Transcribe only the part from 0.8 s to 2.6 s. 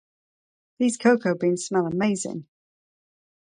cocoa beans smell amazing!